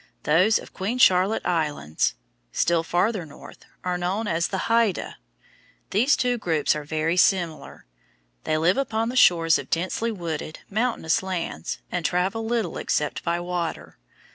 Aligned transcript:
Those 0.23 0.57
of 0.57 0.73
Queen 0.73 0.97
Charlotte 0.97 1.45
Islands, 1.45 2.15
still 2.51 2.81
farther 2.81 3.23
north, 3.23 3.65
are 3.83 3.99
known 3.99 4.27
as 4.27 4.47
Haidas. 4.47 5.13
These 5.91 6.15
two 6.17 6.39
groups 6.39 6.75
are 6.75 6.83
very 6.83 7.15
similar. 7.15 7.85
They 8.43 8.57
live 8.57 8.77
upon 8.77 9.09
the 9.09 9.15
shores 9.15 9.59
of 9.59 9.69
densely 9.69 10.11
wooded, 10.11 10.61
mountainous 10.71 11.21
lands 11.21 11.77
and 11.91 12.03
travel 12.03 12.43
little 12.43 12.79
except 12.79 13.23
by 13.23 13.39
water. 13.41 13.99